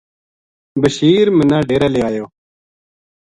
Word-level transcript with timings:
بشیر 0.81 1.25
مَنا 1.37 1.57
ڈیرے 1.67 1.89
لے 1.93 2.01
آیو 2.07 2.25